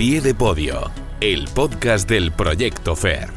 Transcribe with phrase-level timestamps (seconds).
[0.00, 3.28] pie de podio, el podcast del Proyecto FER.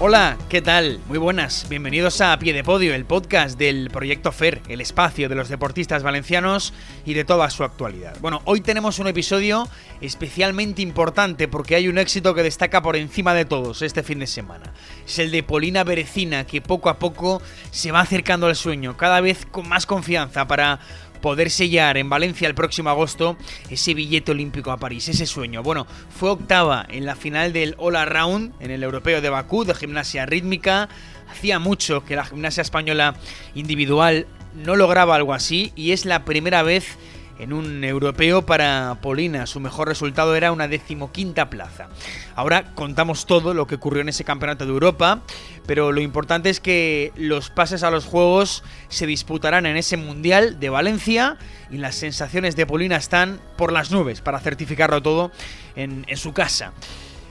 [0.00, 1.00] Hola, ¿qué tal?
[1.08, 5.34] Muy buenas, bienvenidos a Pie de Podio, el podcast del Proyecto FER, el espacio de
[5.34, 6.72] los deportistas valencianos
[7.04, 8.16] y de toda su actualidad.
[8.20, 9.68] Bueno, hoy tenemos un episodio
[10.00, 14.28] especialmente importante porque hay un éxito que destaca por encima de todos este fin de
[14.28, 14.72] semana.
[15.04, 19.20] Es el de Polina Berecina, que poco a poco se va acercando al sueño, cada
[19.20, 20.78] vez con más confianza para
[21.20, 23.36] poder sellar en Valencia el próximo agosto
[23.70, 25.62] ese billete olímpico a París, ese sueño.
[25.62, 29.74] Bueno, fue octava en la final del All Around en el Europeo de Bakú de
[29.74, 30.88] gimnasia rítmica.
[31.30, 33.14] Hacía mucho que la gimnasia española
[33.54, 36.96] individual no lograba algo así y es la primera vez
[37.38, 39.46] en un europeo para Polina.
[39.46, 41.88] Su mejor resultado era una decimoquinta plaza.
[42.34, 45.22] Ahora contamos todo lo que ocurrió en ese campeonato de Europa,
[45.66, 50.58] pero lo importante es que los pases a los Juegos se disputarán en ese Mundial
[50.60, 51.36] de Valencia
[51.70, 55.30] y las sensaciones de Polina están por las nubes para certificarlo todo
[55.76, 56.72] en, su casa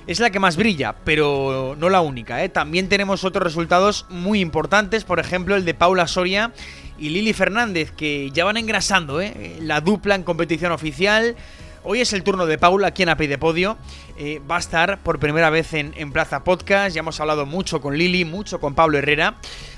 [0.08, 2.44] es la que más brilla, pero no la única.
[2.44, 2.50] ¿eh?
[2.50, 6.54] También tenemos otros resultados muy importantes, por ejemplo el de Paula Soria
[6.98, 9.58] y Lili Fernández, que ya van engrasando ¿eh?
[9.62, 11.36] la dupla en competición oficial.
[11.84, 13.78] Hoy es el turno de Paula aquí en API de Podio.
[14.18, 16.94] Eh, va a estar por primera vez en, en, Plaza Podcast.
[16.96, 19.36] Ya hemos hablado mucho con Lili, mucho con Pablo Herrera.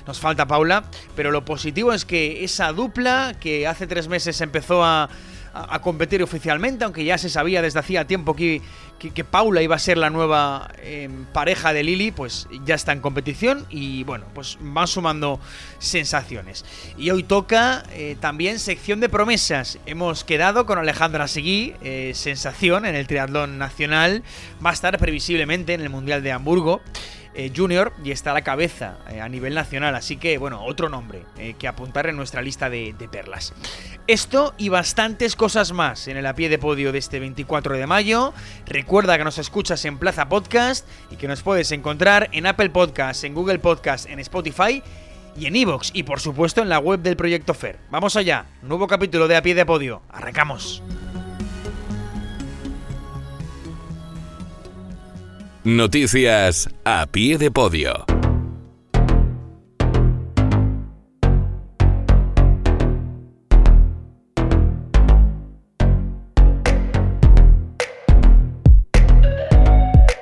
[0.08, 0.84] Nos falta Paula.
[1.14, 5.08] Pero lo positivo es que esa dupla que hace tres meses empezó a,
[5.52, 8.62] a, competir oficialmente, aunque ya se sabía desde hacía tiempo que,
[8.98, 13.00] que, Paula iba a ser la nueva em, pareja de Lili, pues ya está en
[13.00, 15.40] competición y bueno, pues van sumando
[15.78, 16.64] sensaciones.
[16.96, 19.78] Y hoy toca eh, también sección de promesas.
[19.86, 24.22] Hemos quedado con Alejandra Seguí, eh, sensación en el triatlón nacional,
[24.64, 26.80] va a estar previsiblemente en el Mundial de Hamburgo.
[27.32, 29.94] Eh, junior y está a la cabeza eh, a nivel nacional.
[29.94, 33.52] Así que, bueno, otro nombre eh, que apuntar en nuestra lista de, de, perlas.
[34.08, 37.86] Esto y bastantes cosas más en el a pie de podio de este 24 de
[37.86, 38.34] mayo.
[38.66, 43.22] Recuerda que nos escuchas en Plaza Podcast y que nos puedes encontrar en Apple Podcast,
[43.22, 44.82] en Google Podcast, en Spotify
[45.36, 47.78] y en Evox y por supuesto en la web del Proyecto FER.
[47.90, 50.02] Vamos allá, nuevo capítulo de A Pie de Podio.
[50.08, 50.82] Arrancamos.
[55.62, 58.06] Noticias a pie de podio.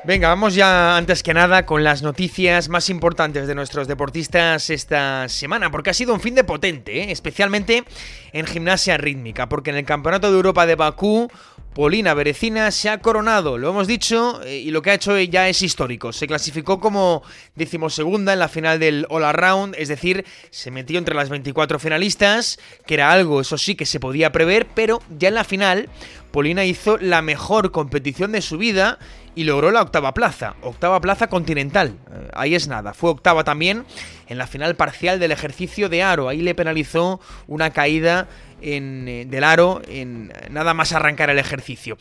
[0.05, 5.29] Venga, vamos ya antes que nada con las noticias más importantes de nuestros deportistas esta
[5.29, 7.13] semana, porque ha sido un fin de potente, ¿eh?
[7.13, 7.85] especialmente
[8.33, 11.31] en gimnasia rítmica, porque en el Campeonato de Europa de Bakú
[11.79, 15.49] Polina Berecina se ha coronado, lo hemos dicho, eh, y lo que ha hecho ya
[15.49, 16.13] es histórico.
[16.13, 17.23] Se clasificó como
[17.55, 22.59] decimosegunda en la final del All Around, es decir, se metió entre las 24 finalistas,
[22.85, 25.89] que era algo, eso sí, que se podía prever, pero ya en la final,
[26.33, 28.99] Polina hizo la mejor competición de su vida
[29.39, 31.95] y logró la octava plaza, octava plaza continental.
[32.11, 33.85] Eh, ahí es nada, fue octava también
[34.27, 38.27] en la final parcial del ejercicio de aro, ahí le penalizó una caída
[38.61, 41.97] en, eh, del aro en nada más arrancar el ejercicio.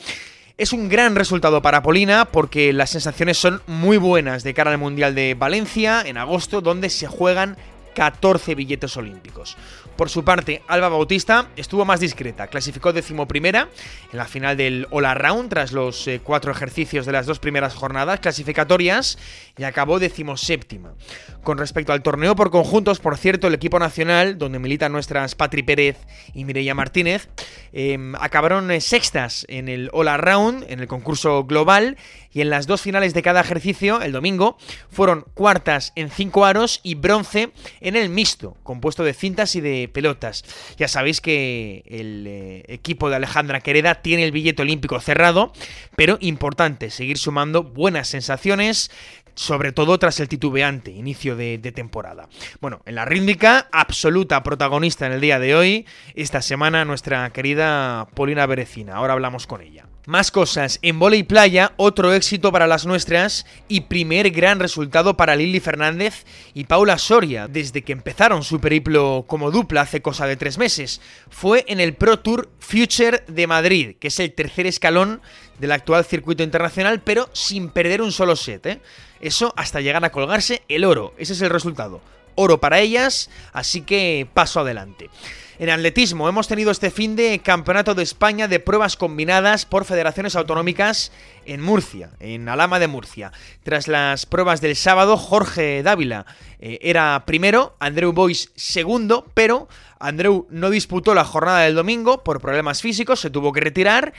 [0.57, 4.79] Es un gran resultado para Polina porque las sensaciones son muy buenas de cara al
[4.79, 7.55] Mundial de Valencia en agosto, donde se juegan
[7.93, 9.57] 14 billetes olímpicos.
[9.97, 13.67] Por su parte, Alba Bautista estuvo más discreta, clasificó decimoprimera
[14.11, 17.73] en la final del All Around tras los eh, cuatro ejercicios de las dos primeras
[17.73, 19.17] jornadas clasificatorias
[19.57, 20.93] y acabó decimoséptima.
[21.41, 25.63] Con respecto al torneo por conjuntos, por cierto, el equipo nacional, donde militan nuestras Patri
[25.63, 25.97] Pérez
[26.35, 27.27] y Mireia Martínez,
[27.73, 31.97] em, acabaron eh, sextas en el All Around, en el concurso global,
[32.37, 34.59] y en las dos finales de cada ejercicio, el domingo,
[34.91, 39.89] fueron cuartas en cinco aros y bronce en el mixto, compuesto de cintas y de
[39.91, 40.45] pelotas.
[40.77, 45.51] Ya sabéis que el eh, equipo de Alejandra Quereda tiene el billete olímpico cerrado,
[45.95, 48.91] pero importante seguir sumando buenas sensaciones,
[49.33, 52.29] sobre todo tras el titubeante inicio de, temporada.
[52.61, 58.07] Bueno, en la rítmica, absoluta protagonista en el día de hoy, esta semana nuestra querida
[58.13, 58.94] Polina Berecina.
[58.94, 59.87] Ahora hablamos con ella.
[60.07, 65.36] Más cosas, en volei playa, otro éxito para las nuestras y primer gran resultado para
[65.36, 66.24] Lili Fernández
[66.54, 71.01] y Paula Soria desde que empezaron su periplo como dupla hace cosa de tres meses.
[71.30, 75.19] Fue en el Pro Tour Future de Madrid, que es el tercer escalón
[75.59, 78.65] del actual circuito internacional, pero sin perder un solo set.
[78.65, 78.81] ¿eh?
[79.19, 82.00] Eso hasta llegar a colgarse el oro, ese es el resultado.
[82.36, 85.10] Oro para ellas, así que paso adelante.
[85.59, 90.36] En atletismo hemos tenido este fin de Campeonato de España de pruebas combinadas por federaciones
[90.36, 91.12] autonómicas
[91.48, 93.31] en Murcia, en Alama de Murcia.
[93.63, 96.27] Tras las pruebas del sábado, Jorge Dávila
[96.59, 99.68] eh, era primero, Andreu Bois segundo, pero
[100.00, 104.13] Andreu no disputó la jornada del domingo por problemas físicos, se tuvo que retirar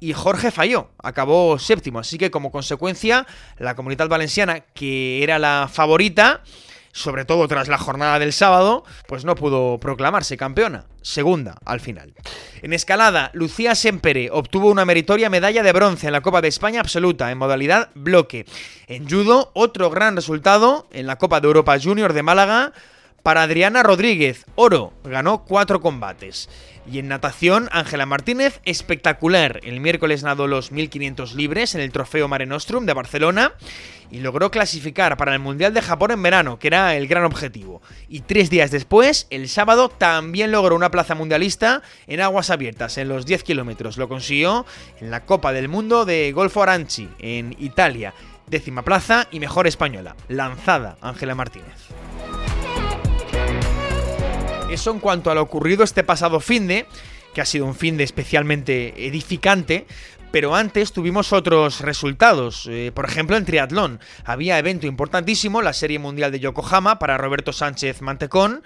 [0.00, 3.24] y Jorge falló, acabó séptimo, así que como consecuencia
[3.56, 6.42] la comunidad valenciana, que era la favorita,
[6.92, 12.14] sobre todo tras la jornada del sábado, pues no pudo proclamarse campeona, segunda al final.
[12.60, 16.80] En escalada, Lucía Sempere obtuvo una meritoria medalla de bronce en la Copa de España
[16.80, 18.46] absoluta en modalidad bloque.
[18.86, 22.72] En judo, otro gran resultado en la Copa de Europa Junior de Málaga
[23.22, 26.48] para Adriana Rodríguez, oro, ganó cuatro combates.
[26.90, 29.60] Y en natación, Ángela Martínez, espectacular.
[29.62, 33.52] El miércoles nadó los 1500 libres en el Trofeo Mare Nostrum de Barcelona
[34.10, 37.80] y logró clasificar para el Mundial de Japón en verano, que era el gran objetivo.
[38.08, 43.08] Y tres días después, el sábado, también logró una plaza mundialista en aguas abiertas, en
[43.08, 43.96] los 10 kilómetros.
[43.96, 44.66] Lo consiguió
[45.00, 48.12] en la Copa del Mundo de Golfo Aranchi, en Italia.
[48.48, 50.16] Décima plaza y mejor española.
[50.28, 51.91] Lanzada, Ángela Martínez.
[54.72, 56.86] Eso en cuanto a lo ocurrido este pasado fin de,
[57.34, 59.86] que ha sido un fin de especialmente edificante,
[60.30, 62.66] pero antes tuvimos otros resultados.
[62.70, 67.52] Eh, por ejemplo, en triatlón había evento importantísimo, la Serie Mundial de Yokohama para Roberto
[67.52, 68.62] Sánchez Mantecón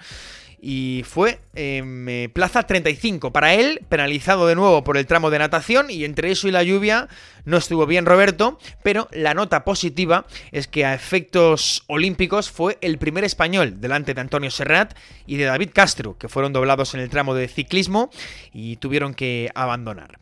[0.61, 3.33] y fue eh, plaza 35.
[3.33, 6.63] Para él, penalizado de nuevo por el tramo de natación y entre eso y la
[6.63, 7.09] lluvia
[7.47, 12.97] no estuvo bien Roberto, pero la nota positiva es que a efectos olímpicos fue el
[12.97, 14.95] primer español delante de Antonio Serrat
[15.25, 18.11] y de David Castro, que fueron doblados en el tramo de ciclismo
[18.51, 20.19] y tuvieron que abandonar.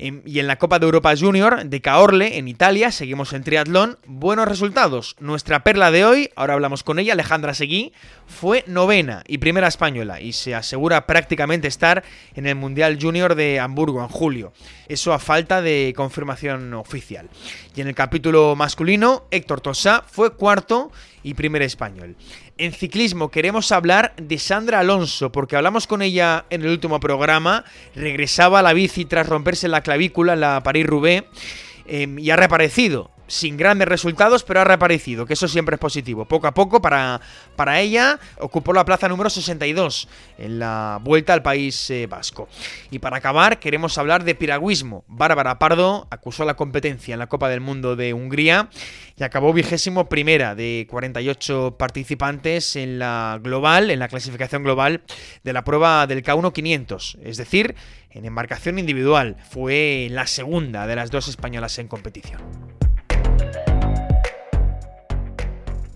[0.00, 3.98] Y en la Copa de Europa Junior de Caorle, en Italia, seguimos en triatlón.
[4.06, 5.16] Buenos resultados.
[5.18, 7.92] Nuestra perla de hoy, ahora hablamos con ella, Alejandra Seguí,
[8.28, 12.04] fue novena y primera española y se asegura prácticamente estar
[12.36, 14.52] en el Mundial Junior de Hamburgo en julio.
[14.86, 17.28] Eso a falta de confirmación oficial.
[17.74, 20.90] Y en el capítulo masculino, Héctor Tosá fue cuarto
[21.22, 22.16] y primer español.
[22.56, 27.64] En ciclismo queremos hablar de Sandra Alonso, porque hablamos con ella en el último programa,
[27.94, 31.24] regresaba a la bici tras romperse la clavícula en la París-Roubaix
[31.86, 36.24] em, y ha reaparecido sin grandes resultados, pero ha reaparecido, que eso siempre es positivo.
[36.24, 37.20] Poco a poco, para,
[37.54, 40.08] para ella, ocupó la plaza número 62
[40.38, 42.48] en la vuelta al País eh, Vasco.
[42.90, 45.04] Y para acabar, queremos hablar de piragüismo.
[45.06, 48.70] Bárbara Pardo acusó la competencia en la Copa del Mundo de Hungría
[49.16, 55.02] y acabó vigésimo primera de 48 participantes en la global, en la clasificación global
[55.44, 57.74] de la prueba del K1 500, es decir,
[58.10, 59.36] en embarcación individual.
[59.50, 62.77] Fue la segunda de las dos españolas en competición.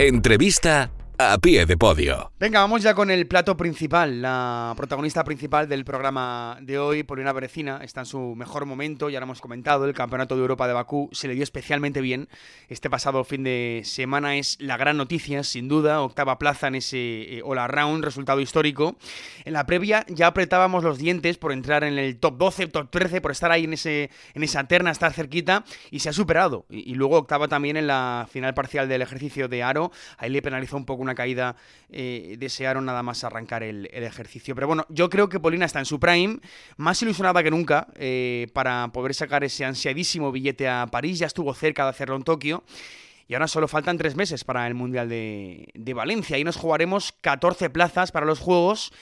[0.06, 0.90] Entrevista
[1.31, 2.33] a pie de podio.
[2.41, 4.21] Venga, vamos ya con el plato principal.
[4.21, 9.09] La protagonista principal del programa de hoy, Polina Berecina, está en su mejor momento.
[9.09, 12.29] Ya lo hemos comentado, el Campeonato de Europa de Bakú se le dio especialmente bien.
[12.69, 16.01] Este pasado fin de semana es la gran noticia, sin duda.
[16.01, 18.97] Octava plaza en ese eh, All Around, resultado histórico.
[19.45, 23.21] En la previa ya apretábamos los dientes por entrar en el top 12, top 13,
[23.21, 26.67] por estar ahí en, ese, en esa terna, estar cerquita, y se ha superado.
[26.69, 29.93] Y, y luego octava también en la final parcial del ejercicio de Aro.
[30.19, 31.56] Ahí le penalizó un poco una caída,
[31.91, 34.55] eh, desearon nada más arrancar el, ejercicio.
[34.55, 36.38] Pero bueno, yo creo que Polina está en su prime,
[36.76, 41.19] más ilusionada que nunca eh, para poder sacar ese ansiadísimo billete a París.
[41.19, 42.64] Ya estuvo cerca de hacerlo en Tokio.
[43.29, 46.37] Y ahora solo faltan tres meses para el Mundial de, Valencia.
[46.37, 48.93] Ahí nos jugaremos 14 plazas para los Juegos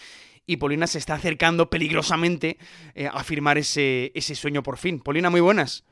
[0.46, 2.58] y Polina se está acercando peligrosamente
[2.94, 5.00] eh, a firmar ese, ese sueño por fin.
[5.00, 5.84] Polina, muy buenas.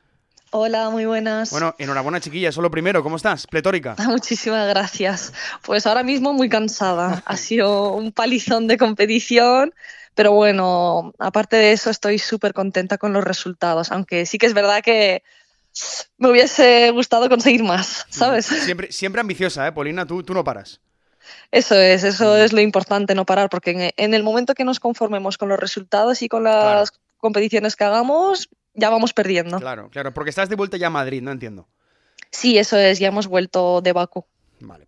[0.51, 1.51] Hola, muy buenas.
[1.51, 3.45] Bueno, enhorabuena chiquilla, eso lo primero, ¿cómo estás?
[3.45, 3.95] Pletórica.
[4.07, 5.31] Muchísimas gracias.
[5.63, 7.21] Pues ahora mismo muy cansada.
[7.25, 9.73] ha sido un palizón de competición,
[10.15, 14.53] pero bueno, aparte de eso estoy súper contenta con los resultados, aunque sí que es
[14.53, 15.23] verdad que
[16.17, 18.47] me hubiese gustado conseguir más, ¿sabes?
[18.47, 19.71] Siempre, siempre ambiciosa, ¿eh?
[19.71, 20.81] Polina, tú, tú no paras.
[21.51, 25.37] Eso es, eso es lo importante, no parar, porque en, el momento que nos conformemos
[25.37, 29.59] con los resultados y con las competiciones que hagamos, ya vamos perdiendo.
[29.59, 31.67] Claro, claro, porque estás de vuelta ya a Madrid, no entiendo.
[32.31, 34.25] Sí, eso es, ya hemos vuelto de Baku.
[34.59, 34.87] Vale.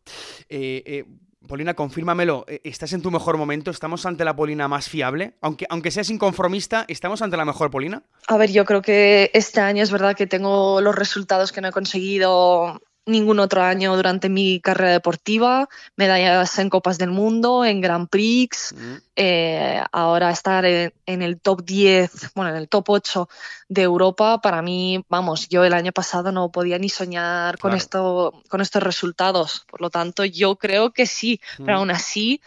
[0.50, 1.06] Eh, eh,
[1.48, 3.72] Polina, confírmamelo, eh, ¿estás en tu mejor momento?
[3.72, 5.38] ¿Estamos ante la Polina más fiable?
[5.42, 8.04] Aunque, aunque seas inconformista, ¿estamos ante la mejor Polina?
[8.28, 11.70] A ver, yo creo que este año es verdad que tengo los resultados que no
[11.70, 17.82] he conseguido ningún otro año durante mi carrera deportiva, medallas en Copas del Mundo, en
[17.82, 18.96] Grand Prix, mm.
[19.16, 23.30] eh, ahora estar en, el top 10, bueno, en el top 8
[23.70, 28.44] de Europa, para mí, vamos, yo el año pasado no podía ni soñar con, esto,
[28.50, 31.80] con estos resultados, por lo tanto yo creo que sí, pero mm.
[31.80, 32.42] aún así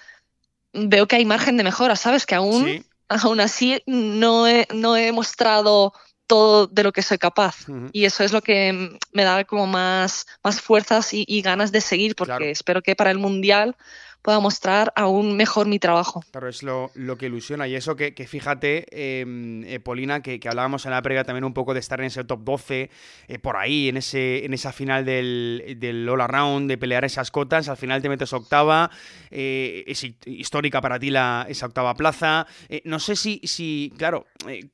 [0.72, 2.26] veo que hay margen de mejora, ¿sabes?
[2.26, 5.92] Que aún, aún así no no he mostrado
[6.26, 7.66] todo de lo que soy capaz.
[7.92, 12.14] Y eso es lo que me da como más, más fuerzas y, ganas de seguir,
[12.16, 13.76] porque espero que para el Mundial
[14.24, 16.24] pueda mostrar aún mejor mi trabajo.
[16.30, 17.68] Claro, es lo, que ilusiona.
[17.68, 18.86] Y eso que, fíjate,
[19.20, 22.24] em, eh, Polina, que, hablábamos en la previa también un poco de estar en ese
[22.24, 22.90] top 12,
[23.28, 27.30] eh, por ahí, en, ese, en esa final del, del All Around, de pelear esas
[27.30, 28.90] cotas, al final te metes octava,
[29.30, 32.46] eh, es histórica para ti la, esa octava plaza.
[32.84, 34.26] no sé si, si claro,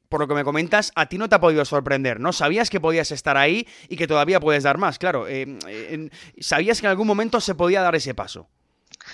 [0.08, 2.32] por lo que me comentas, a ti no te ha podido sorprender, ¿no?
[2.32, 5.26] Sabías que podías estar ahí y que todavía puedes dar más, claro.
[6.38, 8.48] sabías que en algún momento se podía dar ese paso.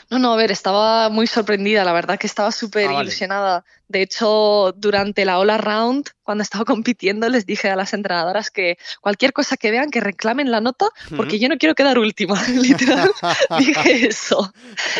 [0.09, 3.65] No, no, a ver, estaba muy sorprendida, la verdad que estaba súper ah, ilusionada.
[3.89, 8.79] De hecho, durante la All Round, cuando estaba compitiendo, les dije a las entrenadoras que
[9.01, 10.87] cualquier cosa que vean, que reclamen la nota,
[11.17, 13.11] porque yo no quiero quedar última, literal,
[13.59, 14.53] dije eso.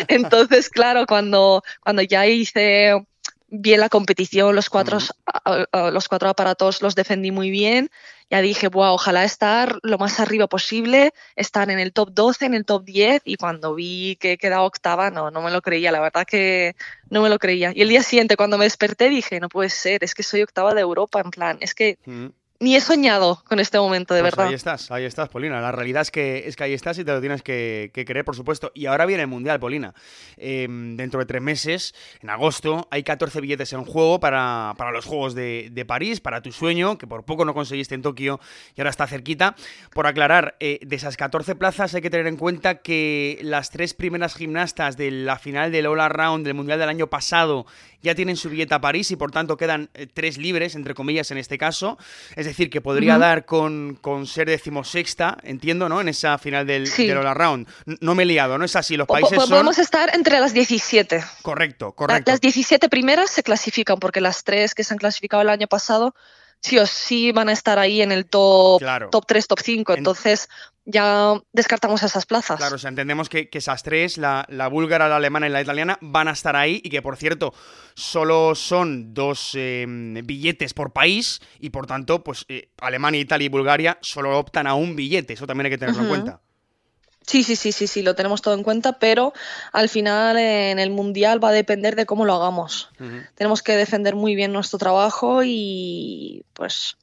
[0.07, 2.93] Entonces, claro, cuando, cuando ya hice
[3.47, 4.99] bien la competición, los cuatro,
[5.73, 7.89] los cuatro aparatos los defendí muy bien.
[8.29, 12.53] Ya dije, wow, ojalá estar lo más arriba posible, estar en el top 12, en
[12.55, 13.21] el top 10.
[13.23, 16.75] Y cuando vi que quedaba octava, no, no me lo creía, la verdad que
[17.09, 17.71] no me lo creía.
[17.73, 20.73] Y el día siguiente, cuando me desperté, dije, no puede ser, es que soy octava
[20.73, 21.97] de Europa, en plan, es que
[22.59, 24.47] ni he soñado con este momento, de pues verdad.
[24.49, 25.61] Ahí estás, ahí estás, Polina.
[25.61, 28.35] La realidad es que, es que ahí estás y te lo tienes que, creer, por
[28.35, 28.71] supuesto.
[28.73, 29.93] Y ahora viene el Mundial, Polina.
[30.37, 35.35] Em, dentro de tres meses, en agosto, hay 14 billetes en juego para, los Juegos
[35.35, 38.39] de, París, para tu sueño, que por poco no conseguiste en Tokio
[38.75, 39.55] y ahora está cerquita.
[39.93, 43.93] Por aclarar, eh, de esas 14 plazas hay que tener en cuenta que las tres
[43.93, 47.65] primeras gimnastas de la final del All Around del Mundial del año pasado
[48.01, 51.31] ya tienen su billete a París y por tanto quedan eh, tres libres, entre comillas,
[51.31, 51.97] en este caso.
[52.35, 56.01] Es decir, que podría dar con, con, ser decimosexta, entiendo, ¿no?
[56.01, 56.87] En esa final del,
[57.17, 57.67] All Around.
[58.01, 58.65] No me he liado, ¿no?
[58.65, 59.37] Es así, los países.
[59.37, 61.23] Podemos estar entre las 17.
[61.41, 62.31] Correcto, correcto.
[62.31, 66.13] Las 17 primeras se clasifican porque las tres que se han clasificado el año pasado
[66.61, 69.93] sí o sí van a estar ahí en el top, top 3, top 5.
[69.93, 70.49] Entonces
[70.85, 72.57] ya descartamos esas plazas.
[72.57, 76.29] Claro, o sea, entendemos que, esas tres, la, búlgara, la alemana y la italiana, van
[76.29, 77.53] a estar ahí y que, por cierto,
[77.93, 83.49] solo son dos em, billetes por país y, por tanto, pues eh, Alemania, Italia y
[83.49, 85.33] Bulgaria solo optan a un billete.
[85.33, 86.41] Eso también hay que tenerlo en cuenta.
[87.27, 89.33] Sí, sí, sí, sí, sí, lo tenemos todo en cuenta, pero
[89.73, 92.89] al final en el Mundial va a depender de cómo lo hagamos.
[93.35, 96.95] Tenemos que defender muy bien nuestro trabajo y pues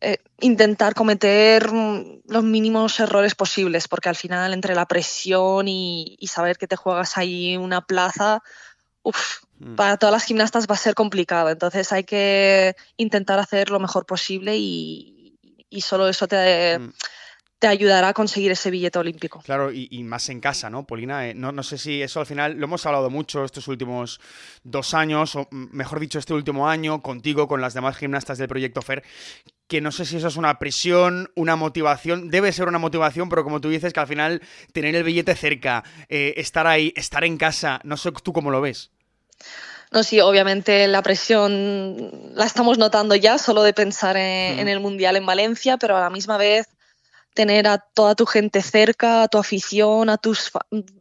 [0.00, 6.58] eh, intentar cometer los mínimos errores posibles, porque al final entre la presión y, saber
[6.58, 8.44] que te juegas ahí una plaza,
[9.02, 9.74] mm.
[9.74, 11.50] para todas las gimnastas va a ser complicado.
[11.50, 15.34] Entonces hay que intentar hacer lo mejor posible y,
[15.80, 16.78] solo eso te...
[16.78, 16.92] Mm
[17.58, 19.40] te ayudará a conseguir ese billete olímpico.
[19.44, 21.28] Claro, y, más en casa, ¿no, Polina?
[21.28, 24.20] Eh, no, no, sé si eso al final, lo hemos hablado mucho estos últimos
[24.62, 28.82] dos años, o mejor dicho, este último año, contigo, con las demás gimnastas del proyecto
[28.82, 29.02] FER,
[29.68, 33.42] que no sé si eso es una presión, una motivación, debe ser una motivación, pero
[33.42, 37.38] como tú dices, que al final tener el billete cerca, eh, estar ahí, estar en
[37.38, 38.90] casa, no sé tú cómo lo ves.
[39.92, 45.16] No, sí, obviamente la presión la estamos notando ya, solo de pensar en el Mundial
[45.16, 46.75] en Valencia, pero a la misma vez
[47.36, 50.50] tener a toda tu gente cerca, a tu afición, a, tus,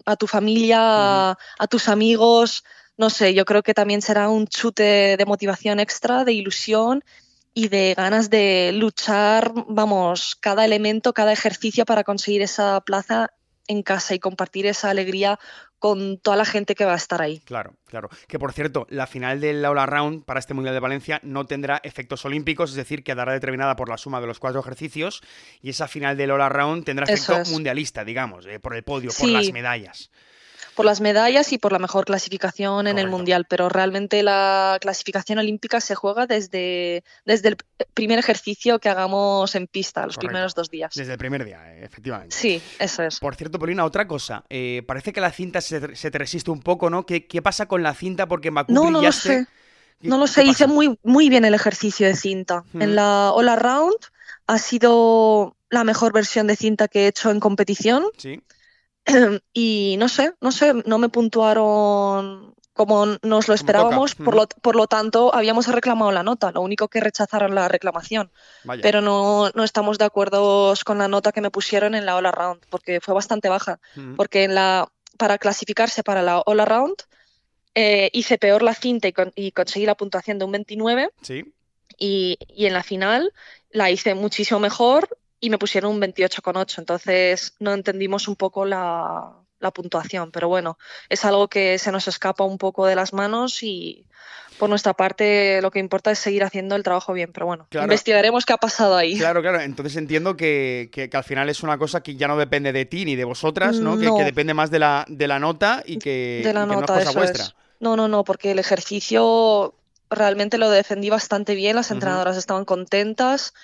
[0.06, 2.64] a tu familia, a, tus amigos.
[2.98, 7.04] No sé, yo creo que también será un chute de motivación extra, de ilusión
[7.56, 13.32] y de ganas de luchar, vamos, cada elemento, cada ejercicio para conseguir esa plaza
[13.68, 15.40] en casa y compartir esa alegría
[15.86, 17.42] con toda la gente que va a estar ahí.
[17.46, 18.10] Claro, claro.
[18.28, 21.80] Que por cierto, la final del All Round para este Mundial de Valencia no tendrá
[21.84, 25.22] efectos olímpicos, es decir, quedará determinada por la suma de los cuatro ejercicios
[25.62, 29.30] y esa final del All Round tendrá efecto mundialista, digamos, eh, por el podio, por
[29.30, 30.10] las medallas
[30.76, 35.40] por las medallas y por la mejor clasificación en el Mundial, pero realmente la clasificación
[35.40, 37.58] olímpica se juega desde, desde el
[37.94, 40.94] primer ejercicio que hagamos en pista, los primeros dos días.
[40.94, 42.36] Desde el primer día, eh, efectivamente.
[42.36, 43.20] Sí, eso es.
[43.20, 44.44] Por cierto, Polina, otra cosa.
[44.50, 47.06] Eh, parece que la cinta se, te resiste un poco, ¿no?
[47.06, 48.28] ¿Qué, pasa con la cinta?
[48.28, 49.48] Porque Macu no, no lo sé.
[50.02, 52.64] No lo sé, hice muy, muy bien el ejercicio de cinta.
[52.74, 53.96] En la All Around
[54.48, 58.04] ha sido la mejor versión de cinta que he hecho en competición.
[58.18, 58.42] Sí.
[59.54, 64.76] y no sé, no sé, no me puntuaron como nos lo esperábamos, por lo, por
[64.76, 68.32] lo, tanto habíamos reclamado la nota, lo único que rechazaron la reclamación,
[68.82, 72.26] pero no, no, estamos de acuerdo con la nota que me pusieron en la All
[72.26, 73.80] Around, porque fue bastante baja,
[74.18, 76.96] porque en la, para clasificarse para la All Around
[77.76, 81.54] eh, hice peor la cinta y, conseguí la puntuación de un 29, ¿Sí?
[81.98, 83.32] y, y en la final
[83.70, 85.08] la hice muchísimo mejor
[85.46, 86.80] y me pusieron un 28,8.
[86.80, 89.34] Entonces no entendimos un poco la,
[89.74, 90.78] puntuación, pero bueno,
[91.10, 94.06] es algo que se nos escapa un poco de las manos y
[94.60, 98.46] por nuestra parte lo que importa es seguir haciendo el trabajo bien, pero bueno, investigaremos
[98.46, 99.18] qué ha pasado ahí.
[99.18, 102.72] Claro, claro, entonces entiendo que, que, al final es una cosa que ya no depende
[102.74, 103.98] de ti ni de vosotras, ¿no?
[103.98, 107.08] Que, depende más de la, de la nota y que, de la nota, no es
[107.08, 107.46] cosa vuestra.
[107.80, 109.74] No, no, no, porque el ejercicio
[110.12, 113.56] realmente lo defendí bastante bien, las entrenadoras estaban contentas.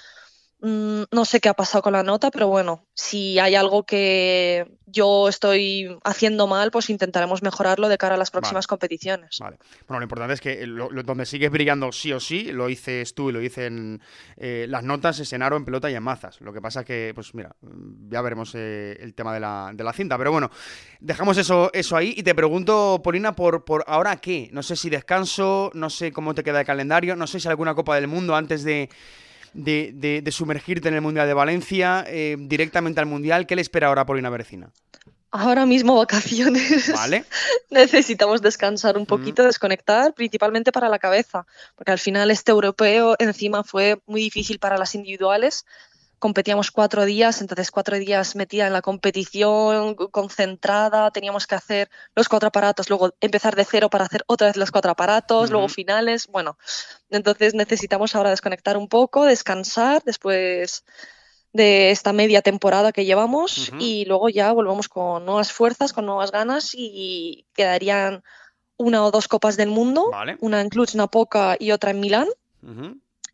[0.61, 4.77] Mm, no sé qué ha pasado con la nota, pero bueno, si hay algo que
[4.85, 9.39] yo estoy haciendo mal, pues intentaremos mejorarlo de cara a las próximas competiciones.
[9.39, 9.57] Vale.
[9.87, 13.33] Bueno, lo importante es que donde sigues brillando sí o sí, lo dices tú y
[13.33, 14.01] lo dicen
[14.37, 16.39] eh, las notas, es en aro, en pelota y en mazas.
[16.41, 17.55] Lo que pasa es que, pues mira,
[18.09, 20.15] ya veremos eh, el tema de la, de la, cinta.
[20.19, 20.51] Pero bueno,
[20.99, 24.49] dejamos eso, eso ahí y te pregunto, Polina, por, por ahora qué.
[24.51, 27.73] No sé si descanso, no sé cómo te queda el calendario, no sé si alguna
[27.73, 28.89] Copa del Mundo antes de
[29.53, 33.47] de, sumergirte en el Mundial de Valencia, eh, directamente al Mundial.
[33.47, 34.71] ¿Qué le espera ahora a Paulina Berecina?
[35.33, 36.91] Ahora mismo vacaciones.
[36.91, 37.23] Vale.
[37.69, 43.63] Necesitamos descansar un poquito, desconectar, principalmente para la cabeza, porque al final este europeo encima
[43.63, 45.65] fue muy difícil para las individuales,
[46.21, 52.29] competíamos cuatro días, entonces cuatro días metida en la competición, concentrada, teníamos que hacer los
[52.29, 56.27] cuatro aparatos, luego empezar de cero para hacer otra vez los cuatro aparatos, luego finales,
[56.27, 56.59] bueno,
[57.09, 60.85] entonces necesitamos ahora desconectar un poco, descansar después
[61.53, 66.31] de esta media temporada que llevamos y luego ya volvemos con nuevas fuerzas, con nuevas
[66.31, 68.23] ganas y quedarían
[68.77, 72.27] una o dos copas del mundo, una en Cluj, Napoca y otra en Milán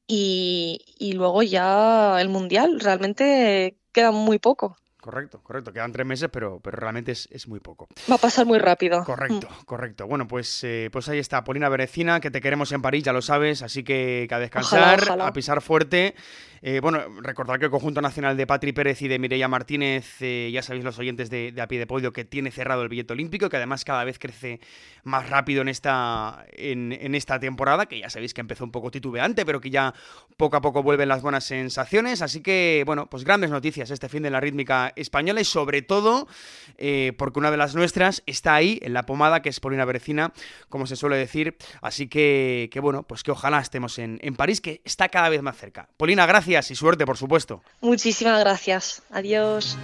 [0.08, 2.80] y, luego ya el Mundial.
[2.80, 4.78] Realmente queda muy poco.
[5.08, 5.72] Correcto, correcto.
[5.72, 7.88] Quedan tres meses, pero, pero realmente es, muy poco.
[8.12, 9.06] Va a pasar muy rápido.
[9.06, 9.64] Correcto, mm.
[9.64, 10.06] correcto.
[10.06, 13.22] Bueno, pues, eh, pues ahí está, Polina Berecina, que te queremos en París, ya lo
[13.22, 16.14] sabes, así que, a descansar, a pisar fuerte.
[16.62, 20.50] Eh, bueno, recordar que el conjunto nacional de Patri Pérez y de Mireia Martínez, eh,
[20.52, 23.50] ya sabéis los oyentes de, A Pie de Podio, que tiene cerrado el billete olímpico,
[23.50, 24.60] que además cada vez crece
[25.04, 29.46] más rápido en esta, en, esta temporada, que ya sabéis que empezó un poco titubeante,
[29.46, 29.94] pero que ya
[30.36, 32.22] poco a poco vuelven las buenas sensaciones.
[32.22, 36.28] Así que, bueno, pues grandes noticias este fin de la rítmica española y sobre todo
[36.78, 40.34] eh, porque una de las nuestras está ahí, en la pomada, que es Polina Berecina,
[40.70, 41.58] como se suele decir.
[41.82, 45.42] Así que, que bueno, pues que ojalá estemos en, en París, que está cada vez
[45.42, 45.90] más cerca.
[45.98, 47.62] Polina, gracias y suerte, por supuesto.
[47.82, 49.04] Muchísimas gracias.
[49.10, 49.78] Adiós.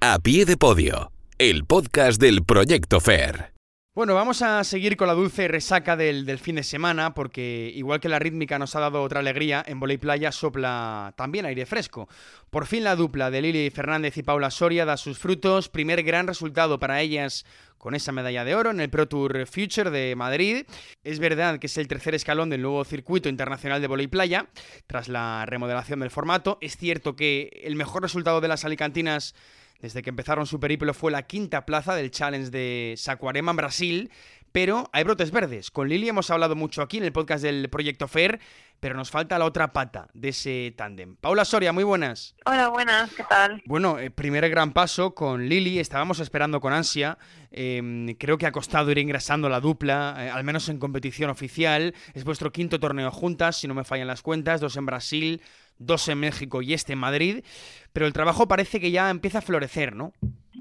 [0.00, 3.59] A pie de podio, el podcast del Proyecto Fair.
[4.00, 8.08] Bueno, vamos a seguir con la dulce resaca del, fin de semana, porque igual que
[8.08, 12.08] la rítmica nos ha dado otra alegría, en Voley Playa sopla también aire fresco.
[12.48, 16.26] Por fin la dupla de Lili Fernández y Paula Soria da sus frutos, primer gran
[16.26, 17.44] resultado para ellas
[17.76, 20.64] con esa medalla de oro en el Pro Tour Future de Madrid.
[21.04, 24.48] Es verdad que es el tercer escalón del nuevo circuito internacional de volei playa,
[24.86, 26.56] tras la remodelación del formato.
[26.62, 29.34] Es cierto que el mejor resultado de las alicantinas
[29.80, 34.10] desde que empezaron su periplo fue la quinta plaza del Challenge de Saquarema en Brasil,
[34.52, 35.70] pero hay brotes verdes.
[35.70, 38.40] Con Lili hemos hablado mucho aquí en el podcast del Proyecto FAIR,
[38.80, 41.16] pero nos falta la otra pata de ese tándem.
[41.16, 42.34] Paula Soria, muy buenas.
[42.46, 43.62] Hola, buenas, ¿qué tal?
[43.66, 47.18] Bueno, eh, primer gran paso con Lili, estábamos esperando con ansia.
[47.50, 51.94] Em, creo que ha costado ir ingresando la dupla, eh, al menos en competición oficial.
[52.14, 55.42] Es vuestro quinto torneo juntas, si no me fallan las cuentas, dos en Brasil,
[55.78, 57.44] dos en México y este en Madrid.
[57.92, 60.12] Pero el trabajo parece que ya empieza a florecer, ¿no?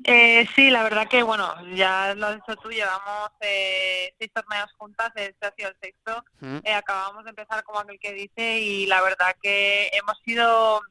[0.03, 4.71] Eh, sí, la verdad que, bueno, ya lo has dicho tú, llevamos eh, seis torneos
[4.77, 6.57] juntas, este ha sido el sexto, mm.
[6.63, 10.81] eh, acabamos de empezar como aquel que dice y la verdad que hemos sido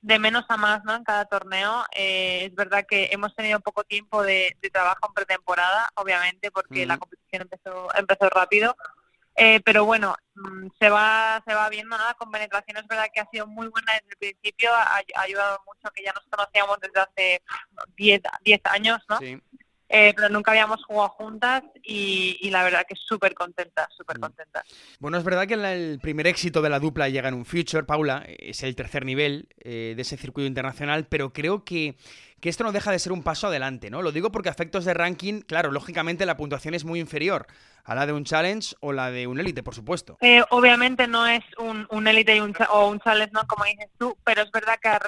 [0.00, 0.94] de menos a más ¿no?
[0.94, 1.84] en cada torneo.
[1.94, 6.96] Eh, es verdad que hemos tenido poco tiempo de, trabajo en pretemporada, obviamente, porque la
[6.96, 6.98] mm.
[6.98, 8.76] competición empezó, empezó rápido,
[9.38, 13.20] eh, pero bueno, mm, se va se va viendo nada con penetración es verdad que
[13.20, 17.00] ha sido muy buena desde el principio ha, ayudado mucho que ya nos conocíamos desde
[17.00, 17.42] hace
[17.96, 18.22] 10
[18.64, 19.18] años no
[19.90, 24.20] eh, pero nunca habíamos jugado juntas y, la verdad que súper contenta, súper mm.
[24.20, 24.64] contenta.
[24.98, 28.24] Bueno, es verdad que el primer éxito de la dupla llega en un Future, Paula,
[28.26, 31.96] es el tercer nivel eh, de ese circuito internacional, pero creo que
[32.40, 34.02] que esto no deja de ser un paso adelante, ¿no?
[34.02, 37.46] Lo digo porque a efectos de ranking, claro, lógicamente la puntuación es muy inferior
[37.84, 40.18] a la de un challenge o la de un élite, por supuesto.
[40.20, 43.46] Eh, obviamente no es un, élite un, o un challenge, ¿no?
[43.46, 45.00] Como dices tú, pero es verdad que a,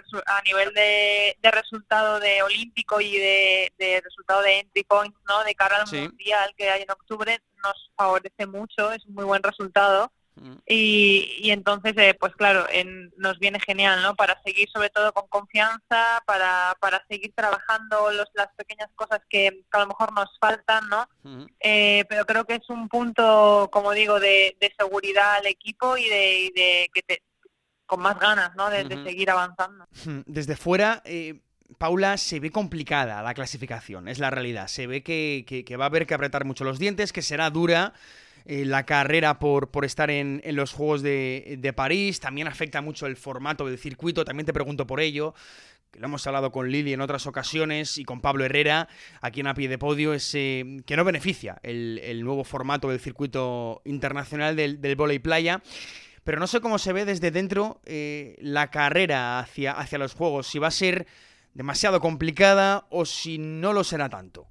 [0.44, 5.44] nivel de, resultado de olímpico y de, resultado de entry points, ¿no?
[5.44, 9.42] De cara al mundial que hay en octubre, nos favorece mucho, es un muy buen
[9.42, 10.10] resultado.
[10.66, 12.66] Y, entonces, eh, pues claro,
[13.16, 14.14] nos viene genial, ¿no?
[14.14, 19.64] Para seguir sobre todo con confianza, para, para seguir trabajando los, las pequeñas cosas que,
[19.70, 21.08] a lo mejor nos faltan, ¿no?
[21.60, 26.90] Eh, pero creo que es un punto, como digo, de, seguridad al equipo y de,
[26.94, 27.22] que te,
[27.86, 28.70] con más ganas, ¿no?
[28.70, 29.86] De, seguir avanzando.
[30.26, 31.02] Desde fuera...
[31.04, 31.40] Eh
[31.78, 34.68] Paula, se ve complicada la clasificación, es la realidad.
[34.68, 37.94] Se ve que, va a haber que apretar mucho los dientes, que será dura.
[38.44, 43.16] Eh, la carrera por, por estar en, los Juegos de, París, también afecta mucho el
[43.16, 45.34] formato del circuito, también te pregunto por ello,
[45.90, 48.88] que lo hemos hablado con Lili en otras ocasiones y con Pablo Herrera,
[49.20, 53.82] aquí en A Pie de Podio, es que no beneficia el, nuevo formato del circuito
[53.84, 55.62] internacional del, del volei playa
[56.24, 60.46] pero no sé cómo se ve desde dentro eh, la carrera hacia, hacia los Juegos,
[60.46, 61.06] si va a ser
[61.54, 64.49] demasiado complicada o si no lo será tanto.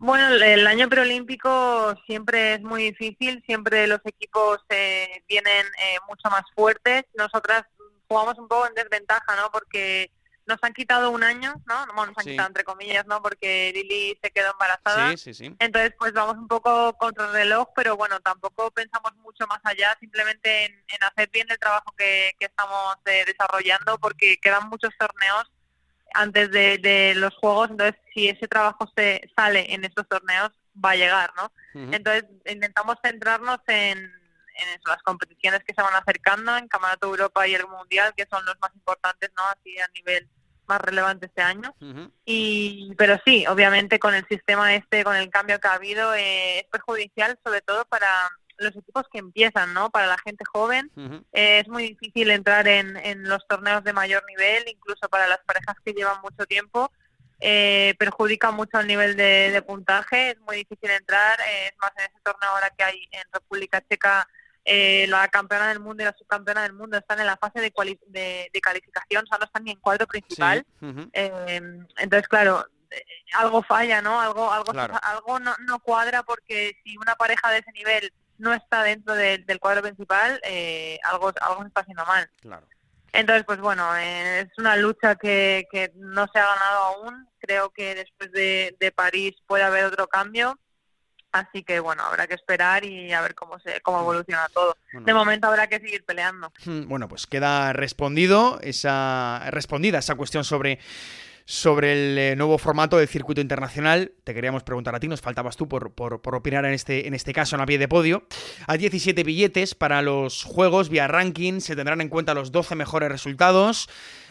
[0.00, 6.30] Bueno, el año preolímpico siempre es muy difícil, siempre los equipos eh, vienen eh, mucho
[6.30, 7.04] más fuertes.
[7.14, 7.64] Nosotras
[8.08, 9.50] jugamos un poco en desventaja, ¿no?
[9.50, 10.10] Porque
[10.46, 11.86] nos han quitado un año, ¿no?
[11.94, 13.20] Bueno, nos han quitado entre comillas, ¿no?
[13.20, 15.10] Porque Lili se quedó embarazada.
[15.10, 15.56] Sí, sí, sí.
[15.58, 19.96] Entonces, pues vamos un poco contra el reloj, pero bueno, tampoco pensamos mucho más allá,
[20.00, 25.50] simplemente en, hacer bien el trabajo que, estamos eh, desarrollando, porque quedan muchos torneos
[26.14, 30.50] antes de, los juegos, entonces si ese trabajo se sale en estos torneos,
[30.82, 31.52] va a llegar, ¿no?
[31.74, 37.54] Entonces, intentamos centrarnos en, en las competiciones que se van acercando en Campeonato Europa y
[37.54, 39.42] el Mundial, que son los más importantes, ¿no?
[39.44, 40.28] Así a nivel
[40.68, 41.74] más relevante este año.
[42.24, 46.60] y Pero sí, obviamente con el sistema este, con el cambio que ha habido, eh,
[46.60, 48.08] es perjudicial sobre todo para
[48.58, 49.90] los equipos que empiezan, ¿no?
[49.90, 50.90] Para la gente joven
[51.32, 55.38] eh, es muy difícil entrar en, en, los torneos de mayor nivel, incluso para las
[55.46, 56.90] parejas que llevan mucho tiempo.
[57.40, 62.20] Eh, perjudica mucho el nivel de, puntaje, es muy difícil entrar, es más en ese
[62.24, 64.28] torneo ahora que hay en República Checa
[64.64, 67.72] eh, la campeona del mundo y la subcampeona del mundo están en la fase de,
[68.52, 70.66] de, calificación, o sea, no están ni en cuadro principal.
[71.12, 71.60] Eh,
[71.96, 74.20] entonces, claro, eh, algo falla, ¿no?
[74.20, 78.82] Algo, algo, algo no, no, cuadra porque si una pareja de ese nivel no está
[78.82, 80.40] dentro del cuadro principal,
[81.04, 82.30] algo, algo se está haciendo mal.
[83.12, 87.28] Entonces, pues bueno, es una lucha que, que no se ha ganado aún.
[87.38, 90.58] Creo que después de, de París puede haber otro cambio
[91.32, 94.76] Así que bueno, habrá que esperar y a ver cómo se cómo evoluciona todo.
[94.92, 96.52] de momento habrá que seguir peleando.
[96.88, 100.78] Bueno, pues queda respondido esa respondida esa cuestión sobre
[101.50, 104.12] sobre el eh, nuevo formato del circuito internacional.
[104.22, 107.32] Te queríamos preguntar a ti, nos faltabas tú por, por, opinar en este, en este
[107.32, 108.24] caso en la pie de podio.
[108.66, 113.08] Hay 17 billetes para los juegos vía ranking, se tendrán en cuenta los 12 mejores
[113.08, 113.88] resultados.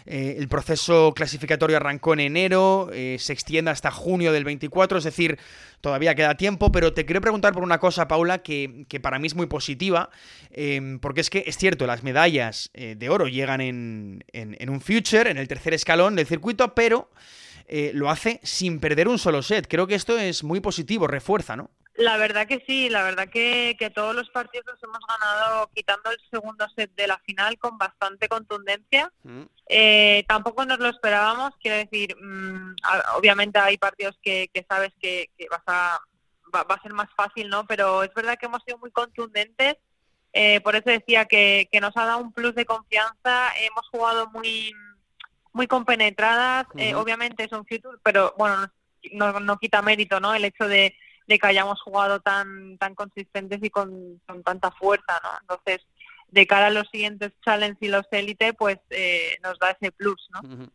[0.09, 5.03] Eh, el proceso clasificatorio arrancó en enero, eh, se extiende hasta junio del 24, es
[5.03, 5.37] decir,
[5.81, 9.35] todavía queda tiempo, pero te quiero preguntar por una cosa, Paula, que, para mí es
[9.35, 10.09] muy positiva,
[10.51, 14.79] em, porque es que es cierto, las medallas eh, de oro llegan en, en, un
[14.79, 17.09] future, en el tercer escalón del circuito, pero
[17.93, 19.67] lo hace sin perder un solo set.
[19.67, 21.69] Creo que esto es muy positivo, refuerza, ¿no?
[21.97, 26.11] La verdad que sí, la verdad que, que, todos los partidos los hemos ganado quitando
[26.11, 29.11] el segundo set de la final con bastante contundencia.
[29.23, 29.41] Mm.
[29.67, 32.75] Eh, tampoco nos lo esperábamos, quiero decir, mm,
[33.15, 35.99] obviamente hay partidos que, que sabes que, vas a,
[36.55, 37.65] va, a ser más fácil, ¿no?
[37.65, 39.77] Pero es verdad que hemos sido muy contundentes,
[40.33, 44.29] eh, por eso decía que, que nos ha dado un plus de confianza, hemos jugado
[44.29, 44.71] muy
[45.51, 48.71] muy compenetradas, eh, obviamente es un future, pero bueno,
[49.13, 50.35] no, no quita mérito, ¿no?
[50.35, 50.93] El hecho de
[51.27, 55.29] de que hayamos jugado tan tan consistentes y con, tanta fuerza, ¿no?
[55.41, 55.85] Entonces,
[56.29, 60.27] de cara a los siguientes challenges y los élite, pues eh, nos da ese plus,
[60.31, 60.69] ¿no?